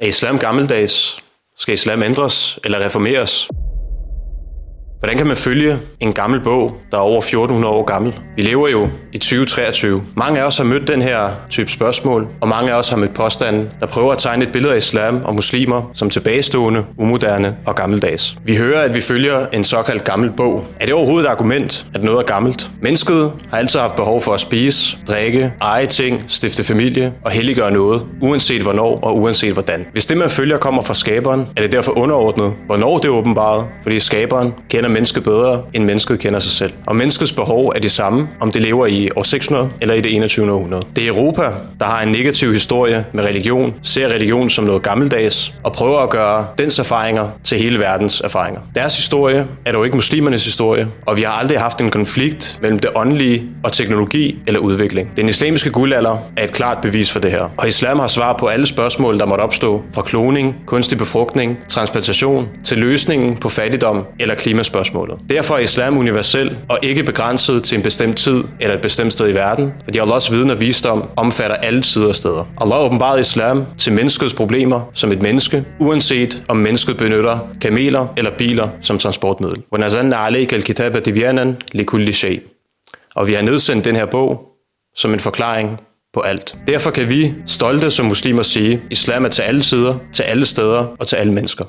Er 0.00 0.06
islam 0.06 0.38
gammeldags? 0.38 1.24
Skal 1.56 1.74
islam 1.74 2.02
ændres 2.02 2.58
eller 2.64 2.84
reformeres? 2.84 3.48
Hvordan 4.98 5.16
kan 5.16 5.26
man 5.26 5.36
følge 5.36 5.78
en 6.00 6.12
gammel 6.12 6.40
bog, 6.40 6.76
der 6.90 6.96
er 6.96 7.00
over 7.00 7.18
1400 7.18 7.74
år 7.74 7.84
gammel? 7.84 8.14
Vi 8.36 8.42
lever 8.42 8.68
jo 8.68 8.88
i 9.12 9.18
2023. 9.18 10.02
Mange 10.16 10.40
af 10.40 10.44
os 10.44 10.56
har 10.56 10.64
mødt 10.64 10.88
den 10.88 11.02
her 11.02 11.30
type 11.50 11.70
spørgsmål, 11.70 12.28
og 12.40 12.48
mange 12.48 12.72
af 12.72 12.74
os 12.74 12.88
har 12.88 12.96
mødt 12.96 13.14
påstanden, 13.14 13.70
der 13.80 13.86
prøver 13.86 14.12
at 14.12 14.18
tegne 14.18 14.44
et 14.44 14.52
billede 14.52 14.72
af 14.72 14.78
islam 14.78 15.20
og 15.24 15.34
muslimer 15.34 15.90
som 15.94 16.10
tilbagestående, 16.10 16.84
umoderne 16.96 17.56
og 17.66 17.74
gammeldags. 17.74 18.36
Vi 18.44 18.56
hører, 18.56 18.82
at 18.82 18.94
vi 18.94 19.00
følger 19.00 19.46
en 19.52 19.64
såkaldt 19.64 20.04
gammel 20.04 20.30
bog. 20.36 20.64
Er 20.80 20.84
det 20.84 20.94
overhovedet 20.94 21.26
et 21.26 21.30
argument, 21.30 21.86
at 21.94 22.04
noget 22.04 22.18
er 22.18 22.24
gammelt? 22.24 22.70
Mennesket 22.82 23.32
har 23.50 23.58
altid 23.58 23.80
haft 23.80 23.96
behov 23.96 24.22
for 24.22 24.32
at 24.32 24.40
spise, 24.40 24.98
drikke, 25.08 25.52
eje 25.60 25.86
ting, 25.86 26.24
stifte 26.26 26.64
familie 26.64 27.12
og 27.24 27.30
helliggøre 27.30 27.70
noget, 27.70 28.02
uanset 28.20 28.62
hvornår 28.62 28.98
og 29.02 29.16
uanset 29.18 29.52
hvordan. 29.52 29.86
Hvis 29.92 30.06
det, 30.06 30.16
man 30.16 30.30
følger, 30.30 30.58
kommer 30.58 30.82
fra 30.82 30.94
skaberen, 30.94 31.48
er 31.56 31.62
det 31.62 31.72
derfor 31.72 31.98
underordnet, 31.98 32.52
hvornår 32.66 32.98
det 32.98 33.04
er 33.04 33.12
åbenbart, 33.12 33.64
fordi 33.82 34.00
skaberen 34.00 34.54
kender 34.68 34.87
kender 34.88 35.00
mennesket 35.00 35.22
bedre, 35.22 35.62
end 35.74 35.84
mennesket 35.84 36.18
kender 36.18 36.38
sig 36.38 36.52
selv. 36.52 36.72
Og 36.86 36.96
menneskets 36.96 37.32
behov 37.32 37.72
er 37.76 37.80
de 37.80 37.88
samme, 37.88 38.28
om 38.40 38.52
det 38.52 38.62
lever 38.62 38.86
i 38.86 39.08
år 39.16 39.22
600 39.22 39.70
eller 39.80 39.94
i 39.94 40.00
det 40.00 40.16
21. 40.16 40.52
århundrede. 40.52 40.82
Det 40.96 41.04
er 41.04 41.08
Europa, 41.08 41.42
der 41.80 41.84
har 41.84 42.02
en 42.02 42.08
negativ 42.08 42.52
historie 42.52 43.04
med 43.12 43.24
religion, 43.24 43.74
ser 43.82 44.08
religion 44.08 44.50
som 44.50 44.64
noget 44.64 44.82
gammeldags, 44.82 45.54
og 45.62 45.72
prøver 45.72 45.98
at 45.98 46.10
gøre 46.10 46.46
dens 46.58 46.78
erfaringer 46.78 47.28
til 47.44 47.58
hele 47.58 47.78
verdens 47.78 48.20
erfaringer. 48.20 48.60
Deres 48.74 48.96
historie 48.96 49.46
er 49.64 49.72
dog 49.72 49.84
ikke 49.84 49.96
muslimernes 49.96 50.44
historie, 50.44 50.88
og 51.06 51.16
vi 51.16 51.22
har 51.22 51.32
aldrig 51.32 51.60
haft 51.60 51.80
en 51.80 51.90
konflikt 51.90 52.58
mellem 52.62 52.78
det 52.78 52.90
åndelige 52.94 53.42
og 53.64 53.72
teknologi 53.72 54.38
eller 54.46 54.60
udvikling. 54.60 55.10
Den 55.16 55.28
islamiske 55.28 55.70
guldalder 55.70 56.16
er 56.36 56.44
et 56.44 56.52
klart 56.52 56.78
bevis 56.82 57.12
for 57.12 57.20
det 57.20 57.30
her. 57.30 57.48
Og 57.56 57.68
islam 57.68 57.98
har 57.98 58.08
svar 58.08 58.36
på 58.40 58.46
alle 58.46 58.66
spørgsmål, 58.66 59.18
der 59.18 59.26
måtte 59.26 59.42
opstå, 59.42 59.82
fra 59.94 60.02
kloning, 60.02 60.56
kunstig 60.66 60.98
befrugtning, 60.98 61.58
transplantation, 61.68 62.48
til 62.64 62.78
løsningen 62.78 63.36
på 63.36 63.48
fattigdom 63.48 64.06
eller 64.18 64.34
klimaspørgsmål 64.34 64.77
spørgsmålet. 64.78 65.18
Derfor 65.28 65.54
er 65.54 65.58
islam 65.58 65.98
universel 65.98 66.56
og 66.68 66.78
ikke 66.82 67.04
begrænset 67.04 67.62
til 67.62 67.76
en 67.76 67.82
bestemt 67.82 68.16
tid 68.16 68.44
eller 68.60 68.74
et 68.74 68.82
bestemt 68.82 69.12
sted 69.12 69.28
i 69.28 69.34
verden, 69.34 69.72
fordi 69.84 69.98
Allahs 69.98 70.32
viden 70.32 70.50
og 70.50 70.60
visdom 70.60 71.08
omfatter 71.16 71.56
alle 71.56 71.82
tider 71.82 72.08
og 72.08 72.14
steder. 72.14 72.44
Allah 72.60 72.84
åbenbarede 72.84 73.20
islam 73.20 73.64
til 73.78 73.92
menneskets 73.92 74.34
problemer 74.34 74.80
som 74.94 75.12
et 75.12 75.22
menneske, 75.22 75.64
uanset 75.78 76.42
om 76.48 76.56
mennesket 76.56 76.96
benytter 76.96 77.38
kameler 77.60 78.06
eller 78.16 78.30
biler 78.38 78.68
som 78.80 78.98
transportmiddel. 78.98 79.62
Og 83.14 83.26
vi 83.26 83.32
har 83.32 83.42
nedsendt 83.42 83.84
den 83.84 83.96
her 83.96 84.06
bog 84.06 84.42
som 84.96 85.12
en 85.12 85.20
forklaring 85.20 85.80
på 86.14 86.20
alt. 86.20 86.56
Derfor 86.66 86.90
kan 86.90 87.08
vi 87.08 87.34
stolte 87.46 87.90
som 87.90 88.06
muslimer 88.06 88.42
sige, 88.42 88.82
islam 88.90 89.24
er 89.24 89.28
til 89.28 89.42
alle 89.42 89.62
sider, 89.62 89.98
til 90.12 90.22
alle 90.22 90.46
steder 90.46 90.86
og 90.98 91.06
til 91.06 91.16
alle 91.16 91.32
mennesker. 91.32 91.64